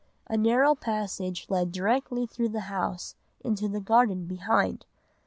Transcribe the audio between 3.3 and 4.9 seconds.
into the garden behind.